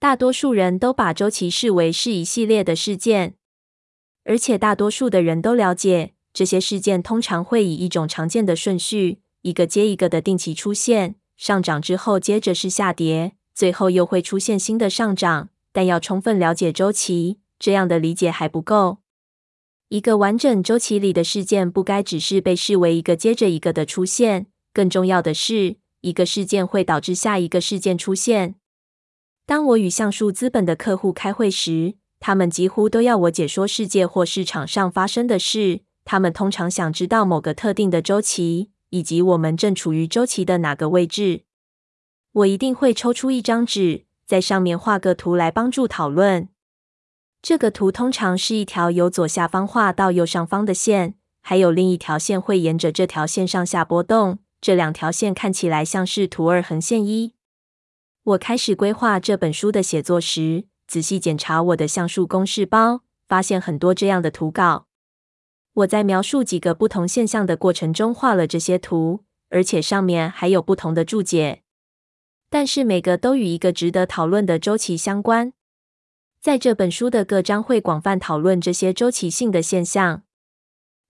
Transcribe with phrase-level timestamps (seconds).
[0.00, 3.34] 大多数人都把周期视为是一系列的事件，
[4.24, 15.50] 而且大多数的人都了解，这些事件通常会以一种常见的顺序，一个接一个的定期出现，上涨之后接着是下跌，最后又会出现新的上涨。
[15.70, 18.98] 但要充分了解周期，这样的理解还不够。
[19.90, 28.54] 一个完整周期里的事件不该只是被视为一个接着一个的出现，更重要的是，一个事件会导致下一个事件出现。
[29.50, 35.80] 当我与橡树资本的客户开会时，他们几乎都要我解说世界或市场上发生的事。
[36.04, 41.42] 他们通常想知道某个特定的周期，以及我们正处于周期的哪个位置。
[42.30, 46.48] 我一定会抽出一张纸，在上面画个图来帮助讨论。
[47.42, 54.38] 这个图通常是一条由左下方画到右上方的线，还有另一条线会沿着这条线上下波动。
[54.60, 57.32] 这两条线看起来像是图二横线一。
[58.22, 64.86] 我开始规划这本书的写作时，仔细检查我的橡树公式包，发现很多这样的图稿。
[65.72, 71.62] 我在描述几个不同现象的过程中画了这些图，而且上面还有不同的注解。
[72.50, 75.52] 但是每个都与一个值得讨论的周期相关。
[76.42, 80.24] 在这本书的各章会广泛讨论这些周期性的现象。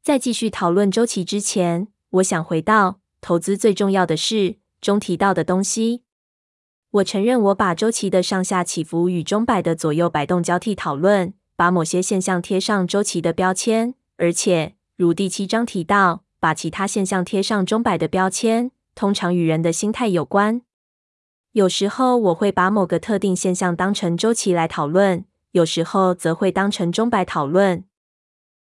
[0.03, 6.05] 在继续讨论周期之前，我想回到投资最重要的事中提到的东西。
[6.93, 20.63] 我承认，我把周期的上下起伏与钟摆的左右摆动交替讨论，把某些现象贴上周期的标签，而且如第七章提到，把其他现象贴上钟摆的标签，通常与人的心态有关。
[21.53, 27.85] 有时候我会把某个特定现象当成周期来讨论，有时候则会当成钟摆讨论。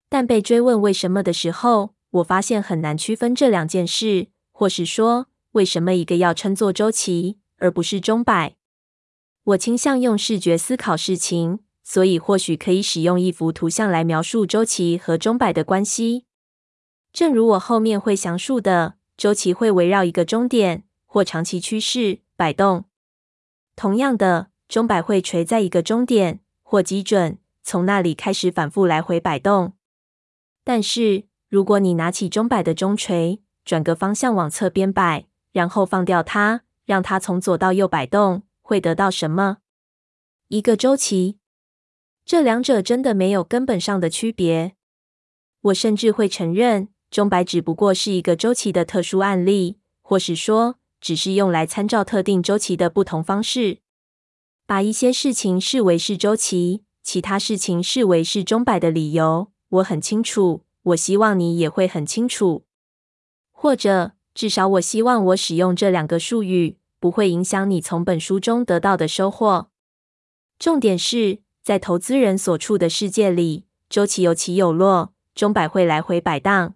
[0.07, 8.57] 但被追问为什么的时候，我发现很难区分这两件事，或是说，为什么一个要称作周期，而不是钟摆。
[9.45, 16.25] 我倾向用视觉思考事情，所以或许可以使用一幅图像来描述周期和钟摆的关系。
[17.13, 22.83] 正如我后面会详述的，周期会围绕一个终点或长期趋势摆动。
[23.77, 29.71] 同样的，钟摆会垂在一个终点或基准，从那里开始反复来回摆动。
[30.65, 36.63] 但是，如果你拿起钟摆的中锤，转个方向往侧边摆，然后放掉它。
[36.85, 39.57] 让它从左到右摆动，会得到什么？
[40.47, 41.37] 一个周期。
[42.25, 44.75] 这两者真的没有根本上的区别。
[45.61, 53.79] 我甚至会承认，钟摆只不过是一个周期的特殊案例，或是说，只是用来参照特定周期的不同方式。
[54.65, 60.63] 把一些事情视为是周期，其他事情视为是钟摆的理由，我很清楚。
[60.83, 62.65] 我希望你也会很清楚。
[63.51, 64.13] 或者。
[64.33, 69.69] 至少，我希望我使用这两个术语不会影响你从本书中得到的收获。
[70.57, 76.75] 重点是在投资人所处的世界里，周期有起有落，钟摆会来回摆荡。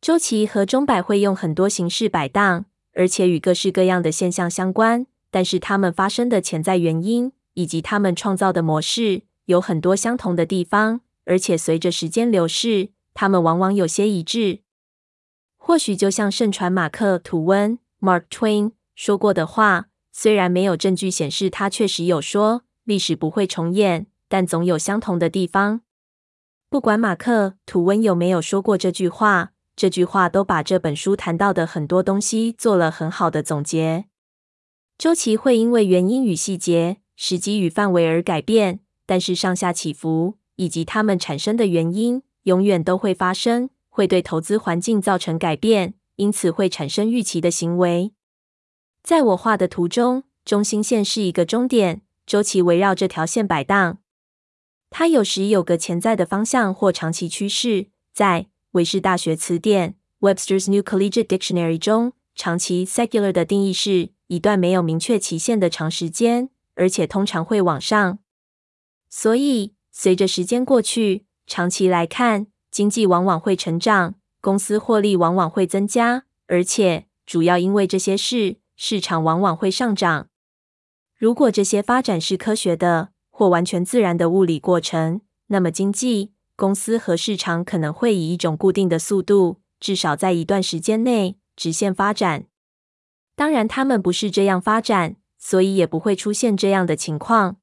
[0.00, 5.06] 周期和钟摆会用很多形式摆荡，而且与各式各样的现象相关。
[5.30, 14.60] 但是，它们发生的潜在原因以及它们创造的模式有很多相同的地方，而且随着时间流逝，它们往往有些一致。
[15.68, 25.82] 或许就像盛传马克·吐温 （Mark Twain） 说过的话，虽然没有证据显示他确实有说历史不会重演，但总有相同的地方。
[26.70, 34.06] 不管马克·吐温有没有说过这句话，这句话都把这本书谈到的很多东西做了很好的总结。
[34.96, 43.68] 周期会因为原因与细节、时机与范围而改变，但是上下起伏以及它们产生的原因永远都会发生。
[43.98, 48.12] 会对投资环境造成改变，因此会产生预期的行为。
[49.02, 53.98] 在我画的图中，中心线是一个终点，周期围绕这条线摆荡。
[54.88, 57.88] 它有时有个潜在的方向或长期趋势。
[58.12, 68.20] 在韦氏大学词典 （Webster's New Collegiate Dictionary） 中，长期 （secular） 的定义是一段没有明确期限的长时间，而且通常会往上。
[69.10, 72.46] 所以，随着时间过去，长期来看。
[72.78, 80.28] 经济往往会成长，公司获利往往会增加，而且主要因为这些事，市场往往会上涨。
[81.16, 92.46] 如果这些发展是科学的或完全自然的物理过程，那么经济、公司和市场可能会以一种固定的速度，至少在一段时间内直线发展。
[93.34, 97.56] 当然，他们不是这样发展，所以也不会出现这样的情况。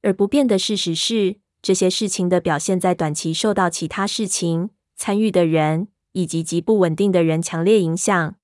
[0.00, 8.34] 而不变的事实是，这些事情的表现在短期受到其他事情、参与的人以及极不稳定的人强烈影响。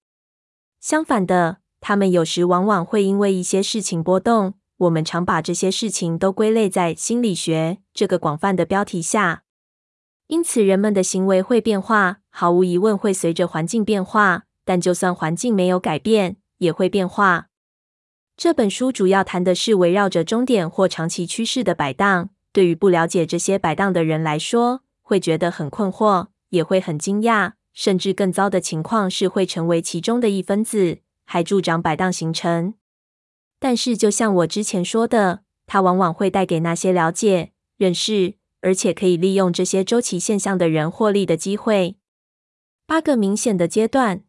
[0.80, 9.42] 相反的，他们有时往往会因为一些事情波动，我们常把这些事情都归类在心理学这个广泛的标题下。
[10.28, 14.44] 因此，人们的行为会变化，毫无疑问会随着环境变化。
[14.64, 17.48] 但就算环境没有改变，也会变化。
[18.36, 22.28] 这本书主要谈的是围绕着终点或长期趋势的摆荡。
[22.58, 32.74] 对于不了解这些摆荡的人来说，会觉得很困惑，也会很惊讶，甚至更糟的情况是会成为其中的一分子，还助长摆荡形成。
[33.60, 41.94] 但是，就像我之前说的，它往往会带给那些了解、认识，而且可以利用这些周期现象的人获利的机会。
[42.88, 44.24] 八个明显的阶段。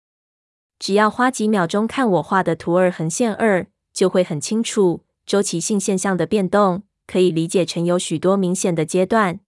[0.78, 9.40] 只要花几秒钟看我画的图二横线二，就会很清楚周期性现象的变动，可以理解成有许多明显的阶段。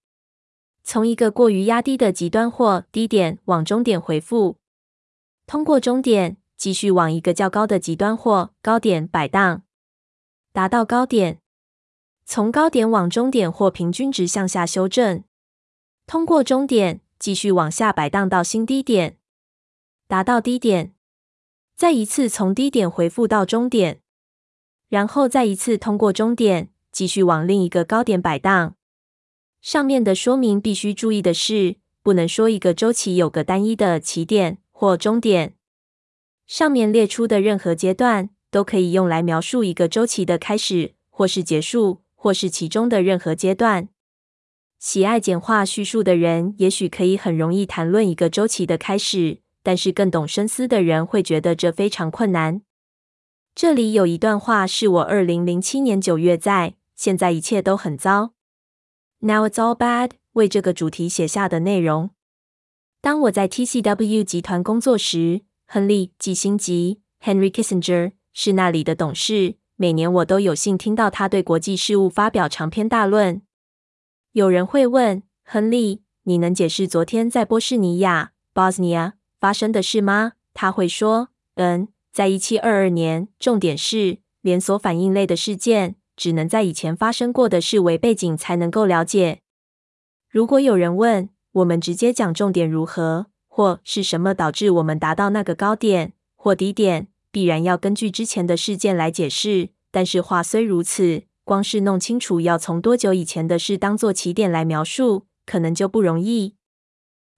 [0.83, 4.57] 从一个过于压低的极端或低点往终点回复，
[5.45, 9.61] 通过终点继续往一个较高的极端或高点摆荡，
[10.51, 11.39] 达到高点，
[12.25, 15.23] 从高点往终点或平均值向下修正，
[16.07, 19.19] 通过终点继续往下摆荡到新低点，
[20.07, 20.95] 达到低点。
[21.75, 24.01] 再一次从低点回复到终点，
[24.89, 28.75] 然后再一次通过终点继续往另一个高点摆荡。
[29.61, 35.55] 上面的说明必须注意的是，不能说一个周期有个单一的起点或终点。
[36.47, 43.89] 上面列出的任何阶段都可以用来描述一个周期的开始或是结束，或是其中的任何阶段。
[44.79, 49.39] 喜爱简化叙述的人也许可以很容易谈论一个周期的开始。
[49.63, 52.63] 但是更懂深思的人会觉得这非常困难。
[53.53, 58.25] 这里有一段话是我二零零七年九月在《现在一切都很糟》
[59.25, 62.11] （Now it's all bad） 为这个主题写下的内容。
[63.01, 66.63] 当我在 TCW 集团工作时，亨利·基辛格
[67.19, 69.55] （Henry Kissinger） 是那里的董事。
[69.77, 73.41] 每年我都有幸听到他对国际事务发表长篇大论。
[74.33, 80.33] 有人会问亨利：“你能解释昨天在波士尼亚 （Bosnia）？” 发生的事吗？
[80.53, 89.39] 他会说：“嗯，在一七二二年，重点是连锁反应类的事件只能在以前发生过的事为背景才能够了解。
[90.29, 99.69] 如果有人问我们直接讲重点如何，或是什么导致我们达到那个高点或低点，必然要根据之前的事件来解释。
[99.89, 106.53] 但是话虽如此，光是弄清楚要从多久以前的事当做起点来描述，可能就不容易。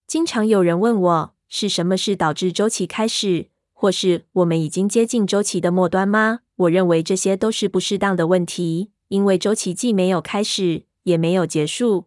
[0.05, 6.39] 经常有人问我。”是什么事导致周期开始，或是我们已经接近周期的末端吗？
[6.55, 12.05] 我认为这些都是不适当的问题，因为周期既没有开始，也没有结束。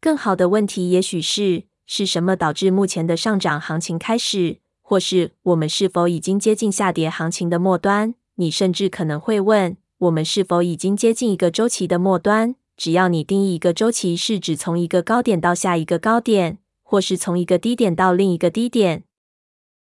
[0.00, 8.14] 更好的问题也许是：是什么导致目前的上涨行情开始，或是我们是否已经接近下跌行情的末端？
[8.36, 12.54] 你甚至可能会问：我们是否已经接近一个周期的末端？
[12.76, 16.58] 只要你定义一个周期是指从一个高点到下一个高点。
[16.82, 19.04] 或是从一个低点到另一个低点，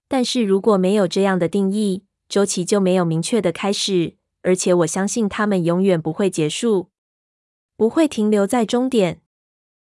[0.07, 6.89] 但是如果没有这样的定义，周期就没有明确的开始，而且我相信它们永远不会结束，
[7.77, 9.21] 不会停留在终点。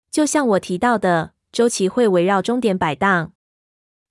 [0.09, 3.33] 就像我提到的，周期会围绕终点摆荡。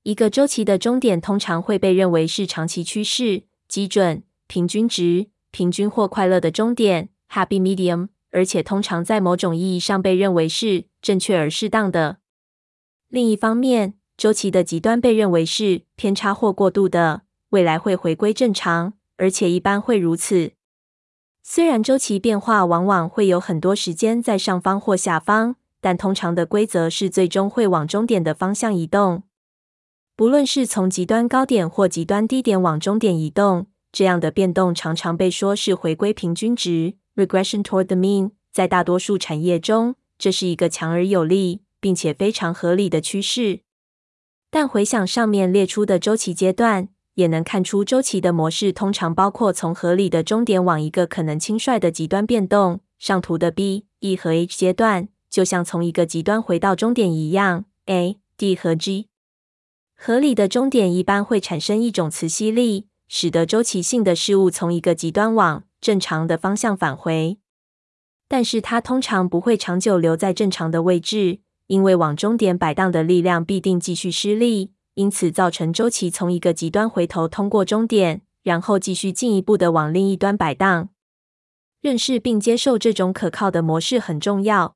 [0.02, 12.19] 一个周期的终点通常会被认为是长期趋势、基准、平均值、平均或快乐的终点 （Happy Medium），而且通常在某种意义上被认为是正确而适当的。
[13.08, 20.52] 另一方面，周期的极端被认为是偏差或过度的，未来会回归正常，而且一般会如此。
[21.43, 29.22] 虽然周期变化往往会有很多时间在上方或下方，但通常的规则是最终会往终点的方向移动。
[30.14, 38.32] 不论是从极端高点或极端低点往终点移动，这样的变动常常被说是回归平均值 （regression toward the mean）。
[38.52, 43.60] 在大多数产业中，这是一个强而有力，并且非常合理的趋势，
[44.50, 46.88] 但回想上面列出的周期阶段，
[47.19, 52.79] 也能看出周期的模式通常包括从合理的终点往一个可能轻率的极端变动。
[52.96, 57.65] 上图的 B、E 和 H 阶段，就像从一个极端回到终点一样。
[57.87, 59.08] A、D 和 G，
[59.96, 67.39] 合理的终点一般会产生一种磁吸力，使得周期性的事物从一个极端往正常的方向返回，
[68.29, 71.41] 但是它通常不会长久留在正常的位置。
[71.67, 80.88] 因为往终点摆荡的力量必定继续施力，因此造成周期从一个极端回头通过终点，然后继续进一步的往另一端摆荡。
[81.81, 84.74] 认识并接受这种可靠的模式很重要。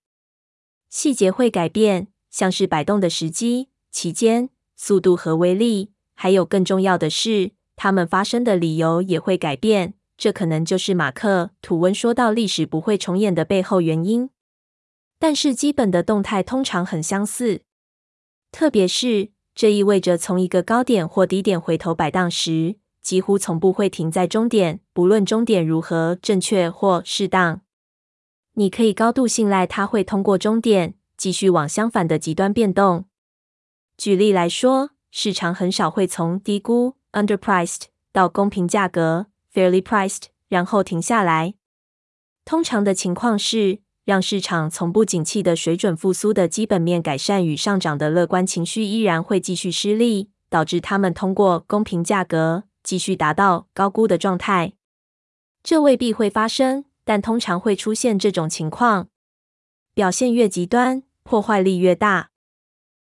[0.89, 9.95] 细节会改变，像是摆动的时机、期间、速度和威力，还有更重要的是，它们发生的理由也会改变。
[10.17, 14.31] 这可能就是马克·吐温说到历史不会重演的背后原因。
[15.19, 17.63] 但是基本的动态通常很相似，
[18.53, 27.61] 特别是这意味着从一个高点或低点回头摆荡时，几乎从不会停在终点，不论终点如何正确或适当。
[28.55, 33.07] 你可以高度信赖它会通过终点，继续往相反的极端变动。
[33.97, 41.55] 举例来说，市场很少会从低估 （underpriced） 到公平价格 （fairly priced），然后停下来。
[42.45, 54.73] 通常的情况是，让市场从不景气的水准复苏的基本面改善与上涨的乐观情绪依然会继续失利，导致他们通过公平价格继续达到高估的状态。
[55.63, 56.85] 这未必会发生。
[57.05, 59.09] 但通常会出现这种情况，
[59.93, 62.31] 表现越极端，破坏力越大。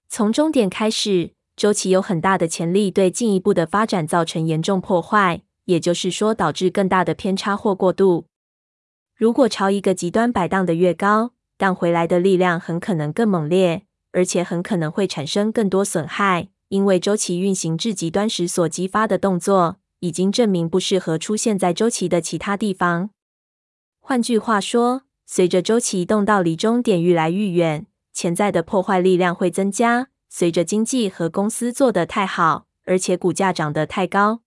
[0.06, 8.26] 从终点开始，周期有很大的潜力对进一步的发展造成严重破坏，也就是说，导致更大的偏差或过度。
[9.16, 23.08] 如果朝一个极端摆荡的越高，荡回来的力量很可能更猛烈，而且很可能会产生更多损害，因为周期运行至极端时所激发的动作已经证明不适合出现在周期的其他地方。
[24.00, 30.08] 换句话说，随着周期移动到离终点愈来愈远，潜在的破坏力量会增加。
[30.28, 34.42] 随着经济和公司做得太好，而且股价涨得太高，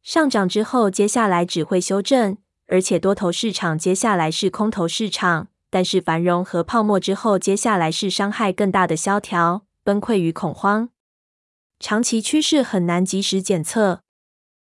[0.00, 2.36] 上涨之后，接下来只会修正，
[2.70, 5.48] 而且多头市场接下来是空头市场。
[5.72, 10.88] 但是繁荣和泡沫之后，接下来是伤害更大的萧条、崩溃与恐慌。
[11.78, 14.02] 长期趋势很难及时检测。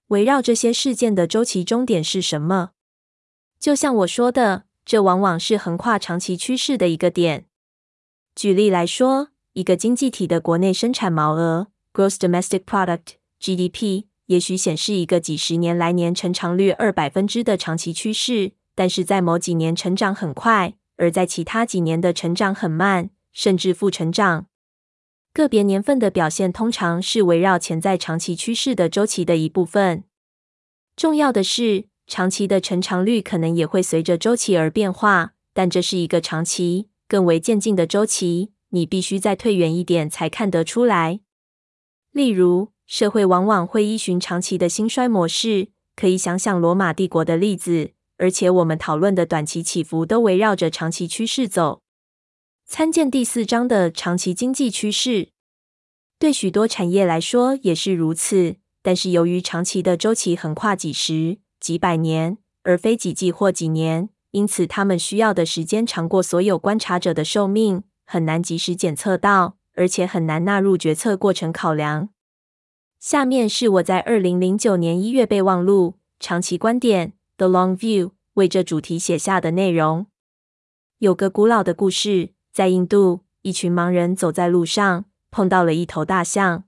[0.07, 2.71] 围绕这些事件的周期终点是什么？
[3.57, 7.45] 就像我说的，这往往是横跨长期趋势的一个点。
[8.35, 24.45] 举例来说，一个经济体的国内生产毛额 （Gross Domestic Product，GDP） 也许显示一个几十年来年成长率二百分之的长期趋势，但是在某几年成长很快，而在其他几年的成长很慢，甚至负成长。
[25.33, 30.05] 个别年份的表现通常是围绕潜在长期趋势的周期的一部分。
[30.95, 38.53] 重要的是，长期的成长率可能也会随着周期而变化，但这是一个长期、更为渐进的周期。
[38.69, 41.19] 你必须再退远一点才看得出来。
[42.13, 47.91] 例如，社会往往会依循长期的兴衰模式，可以想想罗马帝国的例子。
[48.17, 51.79] 而且，我们讨论的短期起伏都围绕着长期趋势走。
[52.65, 55.29] 参见第四章的长期经济趋势。
[56.19, 61.37] 对许多产业来说也是如此，但是由于长期的周期横跨几十。
[61.61, 72.09] 几百年，而非几季或几年，因此他们需要的时间长过所有观察者的寿命，很难及时检测到，而且很难纳入决策过程考量。
[73.01, 80.05] 下面是我在二零零九年一月备忘录《长期观点》（The Long View） 为这主题写下的内容。
[80.99, 86.65] 有个古老的故事，在印度，一群盲人走在路上，碰到了一头大象。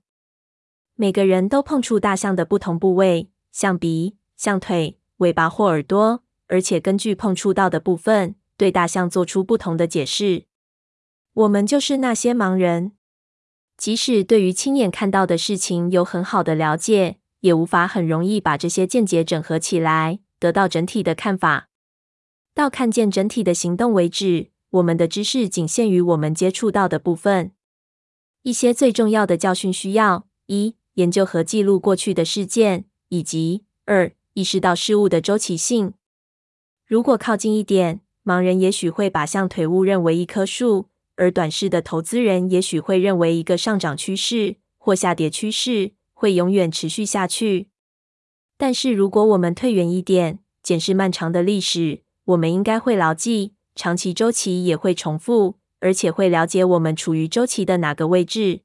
[0.96, 4.16] 每个人都碰触大象的不同部位，像鼻。
[4.36, 10.46] 像腿、尾巴或耳朵，而且根据碰触到的部分，对大象做出不同的解释。
[11.34, 12.90] 我们就是那些盲人，
[13.76, 21.68] 即使对于亲眼看到的事情有很好的了解，也无法很容易把这些见解整合起来，得到整体的看法。
[22.54, 27.52] 到看见整体的行动为止，我们的知识仅限于我们接触到的部分。
[28.42, 35.94] 一些最重要的教训需要：一、研究和记录过去的事件，以及二、意识到事物的周期性。
[36.86, 47.68] 如果靠近一点，盲人也许会把象腿误认为一棵树，而短视的投资人也许会认为一个上涨趋势或下跌趋势会永远持续下去。
[48.56, 58.60] 但是，如果我们退远一点，检视漫长的历史，我们应该会牢记，长期周期也会重复，而且会了解我们处于周期的哪个位置。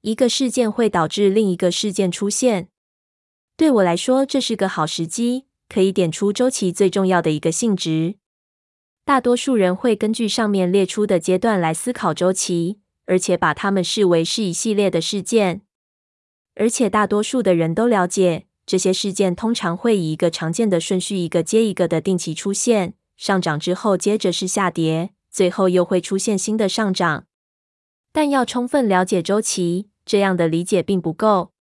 [0.00, 2.68] 一个事件会导致另一个事件出现。
[3.56, 8.16] 对我来说，这是个好时机，可以点出周期最重要的一个性质。
[9.04, 15.60] 大多数人会根据上面列出的阶段来思考周期，而且把它们视为是一系列的事件。
[16.54, 22.94] 而且大多数的人都了解，这些事件通常会以一个常见的顺序，一个接一个的定期出现。
[23.18, 27.26] 上涨之后，接着是下跌，最后又会出现新的上涨。
[28.10, 31.52] 但要充分了解周期，这样的理解并不够。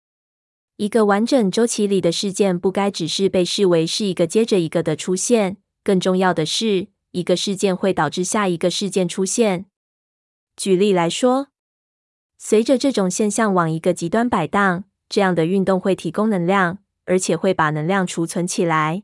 [0.77, 9.65] 一个完整周期里的事件不该只是被视为是一个接着一个的出现，更重要的是，一个事件会导致下一个事件出现。
[10.57, 11.47] 举例来说，
[12.37, 19.03] 随着这种现象往一个极端摆荡，这样的运动会提供能量，而且会把能量储存起来，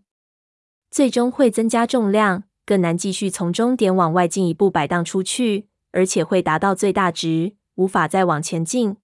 [0.91, 8.97] 最终会增加重量，更难继续从终点往外进一步摆荡出去，而且会达到最大值，无法再往前进。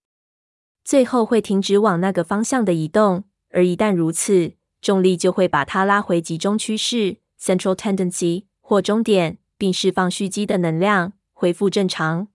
[0.84, 12.29] 最后会停止往那个方向的移动，而一旦如此，重力就会把它拉回集中趋势 （central tendency） 或终点，并释放蓄积的能量，恢复正常。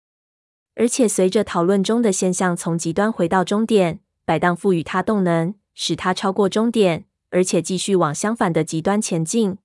[0.76, 9.58] 而且随着讨论中的现象从极端回到终点，摆荡赋予它动能，使它超过终点，而且继续往相反的极端前进。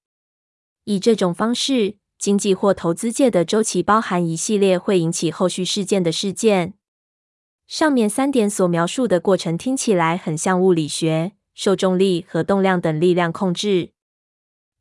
[0.85, 6.75] 以这种方式，经济或投资界的周期包含一系列会引起后续事件的事件。
[7.66, 13.92] 上面三点所描述的过程听起来很像物理学、受重力和动量等力量控制。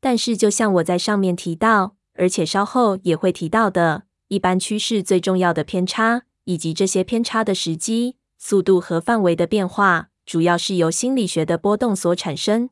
[0.04, 12.70] 但是，就像我在上面提到，而且稍后也会提到的，一般趋势最重要的偏差，以及这些偏差的时机、速度和范围的变化，主要是由心理学的波动所产生。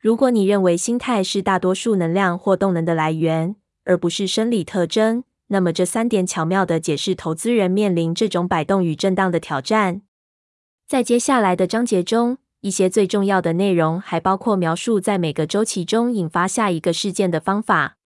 [0.00, 10.02] 如果你认为心态是大多数能量或动能的来源，而不是生理特征，那么，这三点巧妙地解释投资人面临这种摆动与震荡的挑战。
[10.88, 17.98] 在接下来的章节中，一些最重要的内容还包括描述在每个周期中引发下一个事件的方法。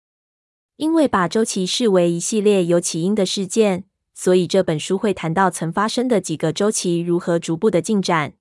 [0.76, 8.34] 因为把周期视为一系列有起因的事件，所以这本书会谈到曾发生的几个周期如何逐步的进展。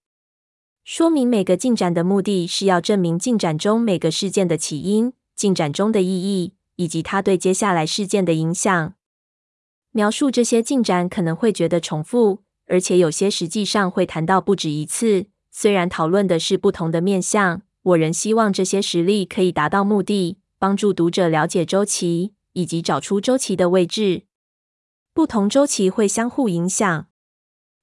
[0.84, 6.56] 说明每个进展的目的是要证明进展中每个事件的起因、进展中的意义。
[6.78, 8.96] 以及它对接下来事件的影响。
[9.92, 15.28] 描述这些进展可能会觉得重复，而且有些实际上会谈到不止一次。
[15.58, 24.24] 虽然讨论的是不同的面向，我仍希望这些实例可以达到目的，帮助读者了解周期以及找出周期的位置。
[25.14, 27.08] 不同周期会相互影响，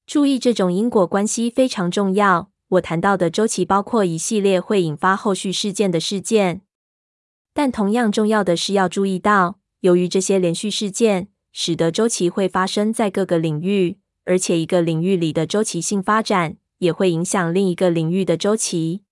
[0.04, 2.50] 注意这种因果关系非常重要。
[2.72, 6.60] 我谈到的周期包括一系列会引发后续事件的事件。
[7.54, 13.96] 但同样重要的是要注意到，由于这些连续事件，使得周期会发生在各个领域，
[14.26, 19.04] 而且一个领域里的周期性发展也会影响另一个领域的周期。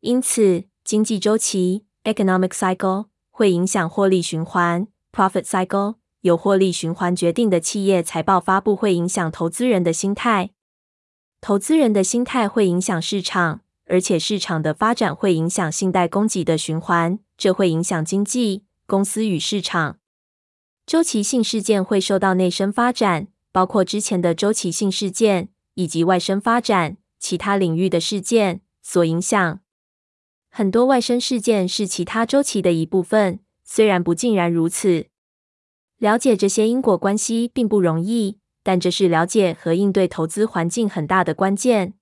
[0.00, 5.94] 因此，经济周期 （economic cycle） 会影响获利循环 （profit cycle）。
[6.22, 10.50] 由获利循环决定的企业财报发布会影响投资人的心态，
[11.40, 17.18] 投资人的心态会影响市场，而且市场的发展会影响信贷供给的循环。
[17.38, 19.98] 这会影响经济、公司与市场。
[20.84, 29.60] 周期性事件会受到内生发展，包括之前的周期性事件，以及外生发展，其他领域的事件所影响。
[30.50, 35.06] 很多外生事件是其他周期的一部分，虽然不尽然如此。
[35.98, 41.94] 了解这些因果关系并不容易，但这是了解和应对投资环境很大的关键。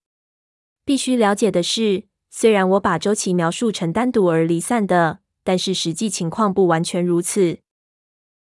[0.85, 5.21] 必须了解的是，虽然我把周期描述成单独而离散的。
[5.45, 7.61] 但是实际情况不完全如此。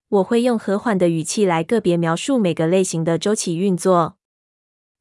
[0.10, 4.17] 我会用和缓的语气来个别描述每个类型的周期运作。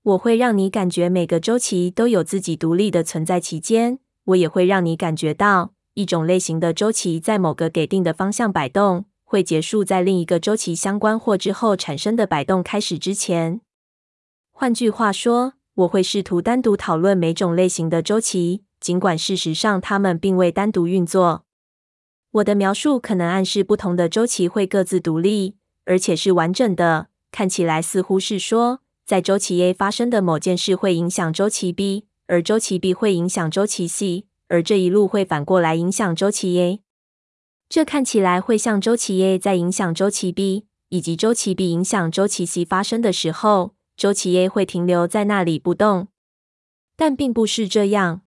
[0.07, 3.99] 我会让你感觉每个周期都有自己独立的存在期间。
[4.27, 13.61] 我也会让你感觉到一种类型的周期在某个给定的方向摆动，会结束在另一个周期相关或之后产生的摆动开始之前。
[14.53, 21.45] 换句话说，我会试图单独讨论每种类型的周期，尽管事实上它们并未单独运作。
[22.31, 27.09] 我的描述可能暗示不同的周期会各自独立，而且是完整的。
[27.33, 36.81] 看起来似乎是说，在周期 A 发生的某件事会影响周期 B，而周期 B 会影响周期 C，而这一路会反过来影响周期 A。
[37.69, 46.09] 这看起来会像周期 A 在影响周期 B，以及周期 B 影响周期 C 发生的时候，周期 A 会停留在那里不动。
[46.97, 48.23] 但并不是这样。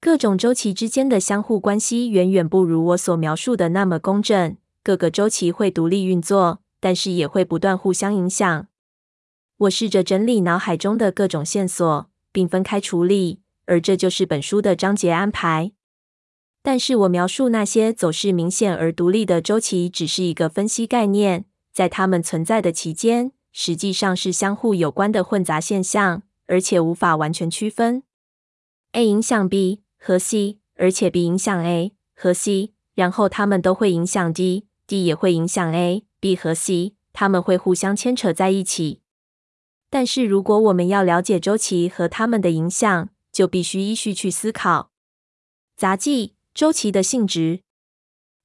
[0.00, 4.56] 各种周期之间的相互关系远远不如我所描述的那么公正。
[4.82, 8.66] 各个周期会独立运作，但是也会不断互相影响。
[9.62, 15.72] 我试着整理脑海中的各种线索，并分开处理，而这就是本书的章节安排。
[16.62, 28.02] 但是我描述那些走势明显而独立的周期，只是一个分析概念，在它们存在的期间，实际上是相互有关的混杂现象，而且无法完全区分。
[28.92, 29.82] A 影响 B。
[30.04, 39.01] 和 C，而且 B 影响 A 和 C，然后它们都会影响 D，D 也会影响 A、B 和 C，它们会互相牵扯在一起。
[39.92, 44.90] 但是如果我们要了解周期和它们的影响，就必须依序去思考
[45.76, 47.60] 杂技周期的性质。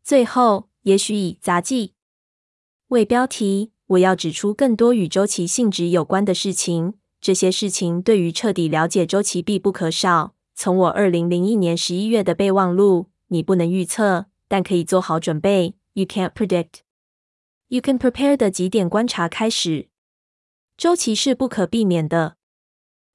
[0.03, 1.93] 最后，也许以杂技
[2.89, 6.95] 为标题，我要指出更多与周期性质有关的事情。
[7.21, 10.35] 这些事情对于彻底了解周期必不可少。
[10.53, 15.75] 从我二零零一年十一月的备忘录你不能预测，但可以做好准备。
[15.93, 16.81] You can't predict.
[17.69, 19.87] You can prepare 的几点观察开始。
[20.77, 22.37] 周期是不可避免的。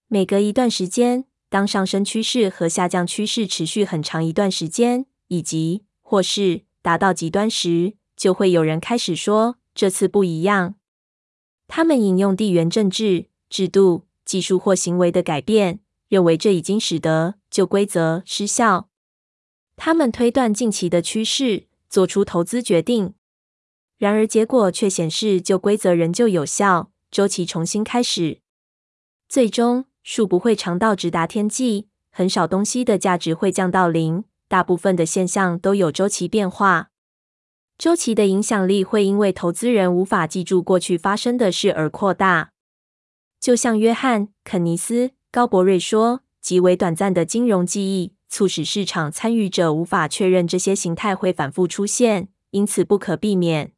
[0.09, 10.75] 每隔一段时间，当上升趋势和下降趋势持续很长一段时间，以及或是达到极端时，就会有人开始说这次不一样。
[11.69, 18.89] 他们引用地缘政治、制度、技术或行为的改变，认为这已经使得旧规则失效。
[19.77, 23.15] 他们推断近期的趋势，做出投资决定。
[23.99, 26.92] 然而结果却显示旧规则仍旧有效。
[27.13, 28.41] 周期重新开始，
[29.29, 36.89] 最终树不会长到直达天际，很少东西的价值会降到零，大部分的现象都有周期变化。
[37.77, 42.53] 周期的影响力会因为投资人无法记住过去发生的事而扩大。
[43.39, 53.75] 就像约翰·肯尼斯·高伯瑞说：“极为短暂的金融记忆促使市场参与者无法确认这些形态会反复出现，因此不可避免。”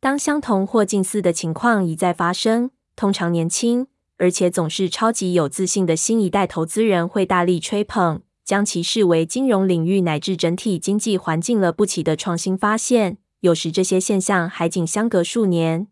[0.00, 13.18] 当相同或近似的情况一再发生，通常年轻而且总是超级有自信的新一代投资人会大力吹捧，将其视为金融领域乃至整体经济环境了不起的创新发现。
[13.40, 15.88] 有时这些现象还仅相隔数年。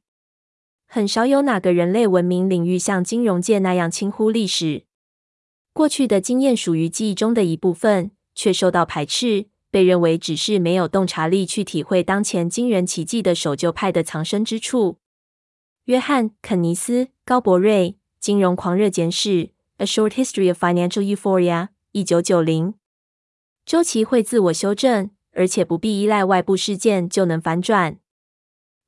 [0.89, 4.85] 很少有哪个人类文明领域像金融界那样轻忽历史。
[5.73, 9.47] 过去的经验属于记忆中的一部分，却受到排斥。
[9.77, 14.97] 被认为只是没有洞察力去体会当前惊人奇迹的守旧派的藏身之处。
[15.85, 19.29] 约翰·肯尼斯·高伯瑞，《金融狂热简史》
[19.77, 22.73] （A Short History of Financial Euphoria），一九九零。
[23.67, 27.99] 周期会自我修正，而且不必依赖外部事件就能反转。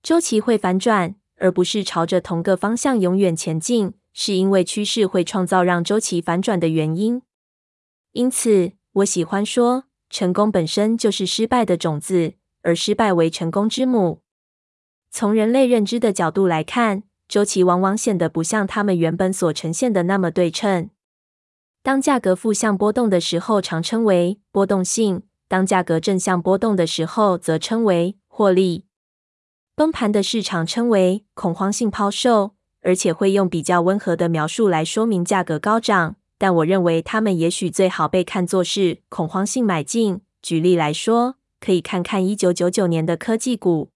[0.03, 7.21] 周期会反转，而不是朝着同个方向永远前进，是因为趋势会创造让周期反转的原因。
[8.13, 9.85] 因此，我喜欢说。
[10.11, 14.23] 成功本身就是失败的种子，而失败为成功之母。
[15.11, 20.91] 从人类认知的角度来看，周期往往显得不像他们原本所呈现的那么对称。
[21.83, 28.85] 当价格负向波动的时候，常称为波动性；当价格正向波动的时候，则称为获利。
[29.75, 36.17] 崩盘的市场称为恐慌性抛售，而且会用比较温和的描述来说明价格高涨。
[36.39, 40.21] 但我认为他们也许最好被看作是恐慌性买进。
[40.41, 43.91] 举例来说，可以看看一九九九年的科技股。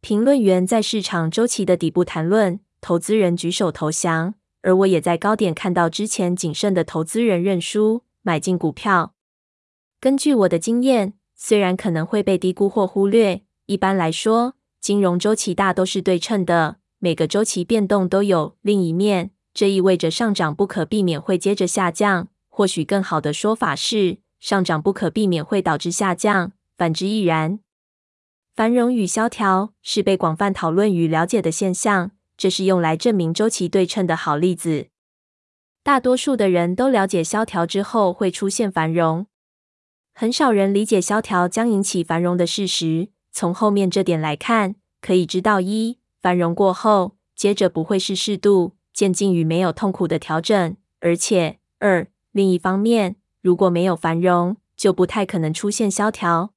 [0.00, 9.14] 评论员在市场周期的底部谈论，投资人举手投降，而我也在高点看到之前谨慎的投资人认输，买进股票。
[10.00, 19.32] 根据我的经验，虽然可能会被低估或忽略，一般来说，金融周期大都是对称的，每个周期变动都有另一面。
[19.60, 27.60] 这意味着上涨不可避免会接着下降，或许更好的说法是，上涨不可避免会导致下降，反之亦然。
[28.54, 34.86] 繁荣与萧条是被广泛讨论与了解的现象，这是用来证明周期对称的好例子。
[35.82, 39.26] 大多数的人都了解萧条之后会出现繁荣，
[40.14, 43.10] 很少人理解萧条将引起繁荣的事实。
[43.30, 48.72] 从后面这点来看，可以知道：一、繁荣过后，接着不会是适度。
[48.92, 56.52] 渐进与没有痛苦的调整，而且二，另一方面，如果没有繁荣，就不太可能出现萧条。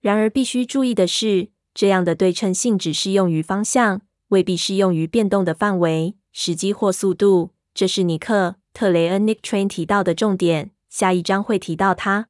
[0.00, 7.50] 然而，必须注意的是，这样的对称性只适用于方向，未必适用于变动的范围、时机或速度。
[7.74, 12.28] 这是尼克·特雷恩 （Nick Train） 提到的重点，下一章会提到它。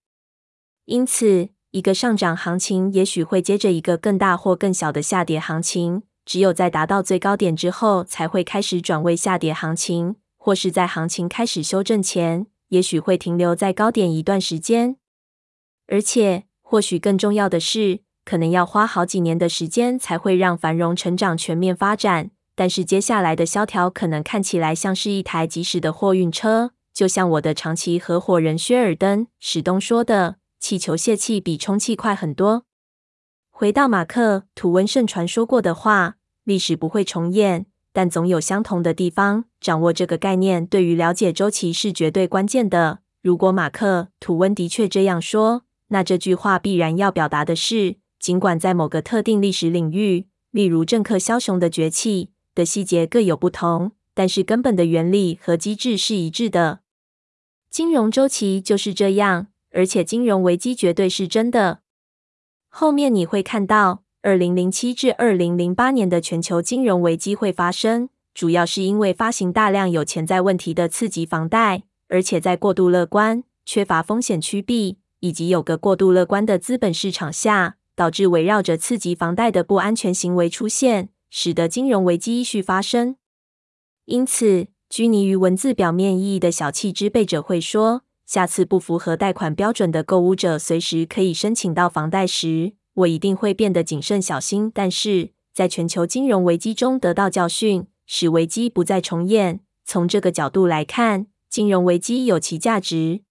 [0.86, 6.02] 因此，一个上涨行情也许会接着一个更大或更小的下跌行情。
[6.24, 14.96] 只有在达到最高点之后，才会开始转为下跌行情，或是在行情开始修正前，也许会停留在高点一段时间。
[15.88, 22.30] 而且，或许更重要的是，可能要花好几年的时间才会让繁荣成长全面发展。
[22.54, 32.64] 但是，接下来的萧条可能看起来像是一台及时的货运车，就像我的长期合伙人薛尔登·史东说的：“气球泄气比充气快很多。”
[33.60, 39.44] 回到马克·吐温盛传说过的话，历史不会重演，但总有相同的地方。
[39.60, 43.00] 掌握这个概念对于了解周期是绝对关键的。
[43.22, 56.80] 如果马克·吐温的确这样说，那这句话必然要表达的是，尽管在某个特定历史领域，例如政客枭雄的崛起的细节各有不同，但是根本的原理和机制是一致的。
[57.70, 61.80] 金融周期就是这样，而且金融危机绝对是真的。
[62.72, 83.16] 后面你会看到，二零零七至二零零八年的全球金融危机会发生，主要是因为发行大量有潜在问题的次级房贷，而且在过度乐观、缺乏风险趋避、以及有个过度乐观的资本市场下，导致围绕着次级房贷的不安全行为出现，使得金融危机继续发生。
[84.06, 94.70] 因此，拘泥于文字表面意义的小气之辈者会说，下次不符合贷款标准的购屋者随时可以申请到房贷时，我一定会变得谨慎小心。
[94.72, 99.58] 但是在全球金融危机中得到教训，使危机不再重演。
[99.84, 103.22] 从这个角度来看，金融危机有其价值。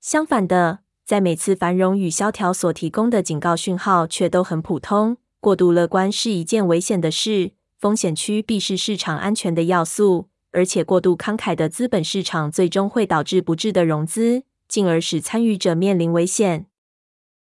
[0.00, 5.18] 相反的，在每次繁荣与萧条所提供的警告讯号却都很普通。
[5.38, 16.66] 过度乐观是一件危险的事，风险区必是市场安全的要素，而且过度慷慨的资本市场最终会导致不智的融资，进而使参与者面临危险。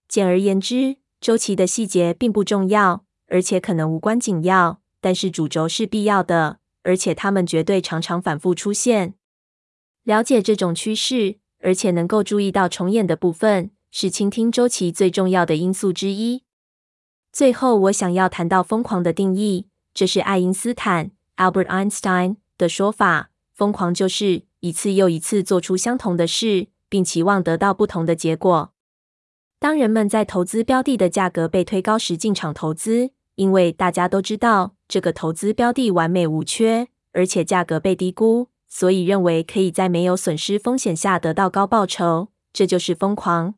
[0.07, 9.15] 简而言之，周期的细节并不重要，而且可能无关紧要，但是主轴是必要的，而且它们绝对常常反复出现。
[10.03, 11.39] 了解这种趋势。
[11.61, 16.43] 而且能够注意到重演的部分，是倾听周期最重要的因素之一。
[17.33, 23.31] 最后，我想要谈到疯狂的定义，这是爱因斯坦 （Albert Einstein） 的说法。
[23.55, 28.71] 疯狂就是一次又一次做出相同的事，并期望得到不同的结果。
[29.59, 38.47] 当人们在投资标的的价格被推高时进场投资，因为大家都知道这个投资标的完美无缺，而且价格被低估。
[38.71, 43.55] 所以认为可以在没有损失风险下得到高报酬，这就是疯狂。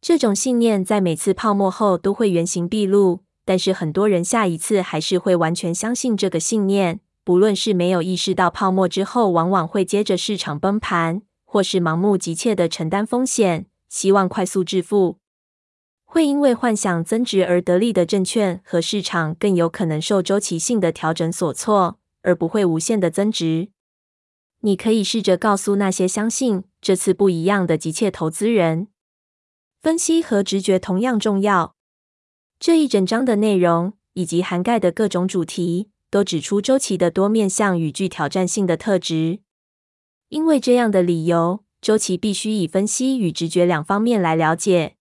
[0.00, 7.00] 这种信念在每次泡沫后都会原形毕露，但是很多人下一次还是会完全相信这个信念。
[7.28, 15.18] 不论是没有意识到泡沫之后往往会接着市场崩盘，或是盲目急切地承担风险，希望快速致富，
[16.06, 23.68] 会因为幻想增值而得利的证券和市场更有可能受周期性的调整所挫，而不会无限的增值。
[24.60, 28.88] 你可以试着告诉那些相信这次不一样的急切投资人，
[29.82, 31.74] 分析和直觉同样重要。
[32.58, 39.40] 这一整章的内容以及涵盖的各种主题，都指出周期的多面向与具挑战性的特质。
[40.28, 44.96] 因为这样的理由，周期必须以分析与直觉两方面来了解。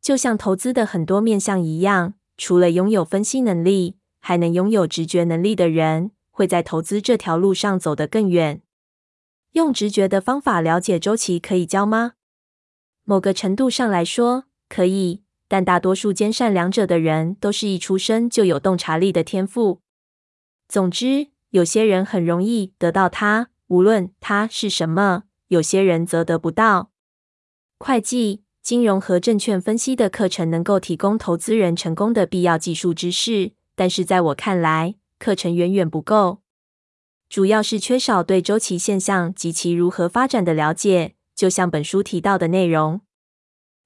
[0.00, 8.62] 就像投资的很多面向一样，除了拥有分析能力，还能拥有直觉能力的人，会在投资这条路上走得更远。
[9.52, 12.12] 用直觉的方法了解周期可以教吗？
[13.04, 19.80] 某个程度上来说，可以，但大多数兼善两者的人都是一出生就有洞察力的天赋。
[20.68, 26.90] 总之，有些人很容易得到它，无论它是什么；有些人则得不到。
[27.78, 36.40] 会计、金融和证券分析的课程能够提供投资人成功的必要技术知识，但是在我看来，课程远远不够。
[37.28, 43.00] 主要是缺少对周期现象及其如何发展的了解，就像本书提到的内容，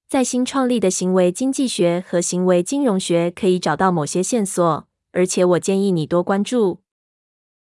[0.07, 6.79] 在新创立的行为经济学和行为金融学可以找到某些线索，而且我建议你多关注。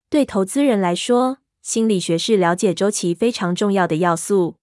[0.09, 4.57] 对投资人来说，心理学是了解周期非常重要的要素。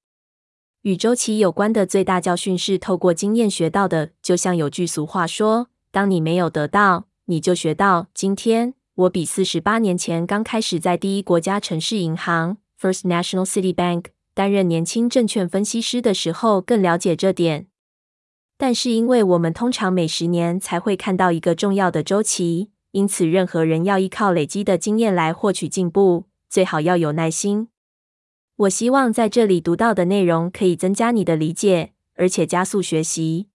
[0.81, 8.73] 与周期有关的最大教训是透过经验学到的，就像有句俗话说：“当你没有得到，你就学到。”今天。
[8.97, 17.67] 我比四十八年前刚开始在第一国家城市银行 （First National City Bank） 担任年轻证券分析师的时候更了解这点。
[18.57, 27.67] 但是，因为我们通常每十年才会看到一个重要的周期，因此任何人要依靠累积的经验来获取进步，最好要有耐心。
[28.55, 33.47] 我希望在这里读到的内容可以增加你的理解，而且加速学习。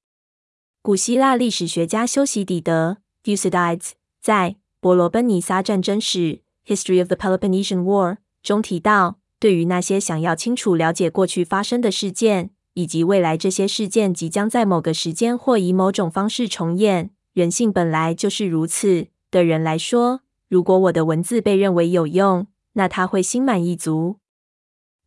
[0.81, 3.91] 古希腊历史学家修昔底德 （Thucydides）
[4.21, 24.19] 在伯罗奔尼撒战争史 （History of the Peloponnesian War） 中提到，对于那些想要清楚了解过去发生的事件，以及未来这些事件即将在某个时间或以某种方式重演，人性本来就是如此的人来说，如果我的文字被认为有用，那他会心满意足。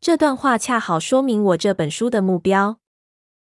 [0.02, 2.80] 这段话恰好说明我这本书的目标。